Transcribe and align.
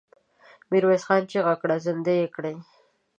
ميرويس 0.69 1.03
خان 1.07 1.21
چيغه 1.31 1.53
کړه! 1.61 1.75
زندۍ 1.85 2.15
يې 2.21 2.27
کړئ! 2.35 2.55